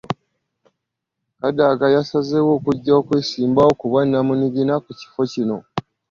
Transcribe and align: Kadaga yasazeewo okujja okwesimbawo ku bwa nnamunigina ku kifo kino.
Kadaga 1.39 1.85
yasazeewo 1.95 2.51
okujja 2.57 2.93
okwesimbawo 3.01 3.71
ku 3.79 3.85
bwa 3.91 4.01
nnamunigina 4.05 4.73
ku 4.83 4.91
kifo 4.99 5.21
kino. 5.31 5.57